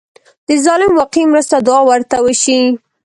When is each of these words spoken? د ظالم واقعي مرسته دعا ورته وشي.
د 0.47 0.49
ظالم 0.65 0.91
واقعي 0.99 1.25
مرسته 1.33 1.55
دعا 1.67 1.81
ورته 1.89 2.15
وشي. 2.25 2.59